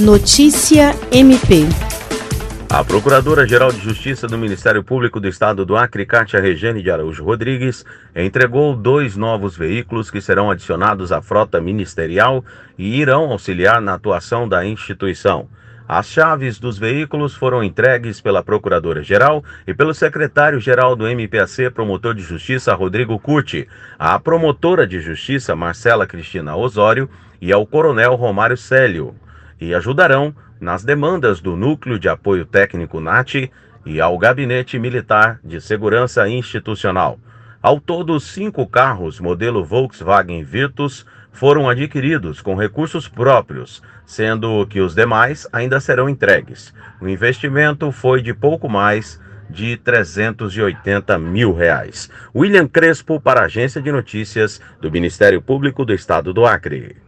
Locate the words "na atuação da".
13.80-14.66